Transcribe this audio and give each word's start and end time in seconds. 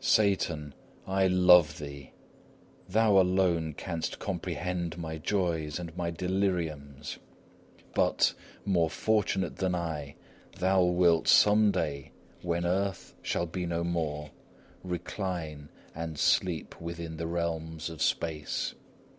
Satan, 0.00 0.72
I 1.06 1.26
love 1.26 1.76
thee! 1.78 2.12
Thou 2.88 3.18
alone 3.20 3.74
canst 3.74 4.18
comprehend 4.18 4.96
my 4.96 5.18
joys 5.18 5.78
and 5.78 5.94
my 5.94 6.10
deliriums. 6.10 7.18
But, 7.94 8.32
more 8.64 8.88
fortunate 8.88 9.56
than 9.56 9.74
I, 9.74 10.14
thou 10.58 10.84
wilt 10.84 11.28
some 11.28 11.70
day, 11.70 12.12
when 12.40 12.64
earth 12.64 13.14
shall 13.20 13.44
be 13.44 13.66
no 13.66 13.84
more, 13.84 14.30
recline 14.82 15.68
and 15.94 16.18
sleep 16.18 16.80
within 16.80 17.18
the 17.18 17.26
realms 17.26 17.90
of 17.90 18.00
space. 18.00 18.74